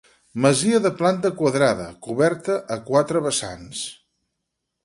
Masia 0.45 0.79
de 0.85 0.91
planta 1.01 1.31
quadrada, 1.43 1.87
coberta 2.07 2.57
a 2.77 2.81
quatre 2.89 3.25
vessants. 3.29 3.87